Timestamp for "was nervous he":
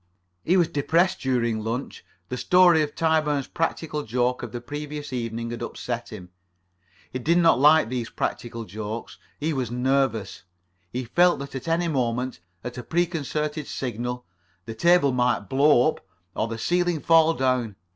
9.53-11.03